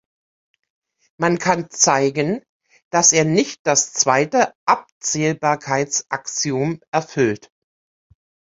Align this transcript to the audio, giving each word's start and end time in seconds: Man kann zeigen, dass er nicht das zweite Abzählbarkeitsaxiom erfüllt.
Man 1.19 1.37
kann 1.37 1.69
zeigen, 1.69 2.41
dass 2.89 3.11
er 3.13 3.23
nicht 3.23 3.59
das 3.67 3.93
zweite 3.93 4.51
Abzählbarkeitsaxiom 4.65 6.79
erfüllt. 6.89 7.51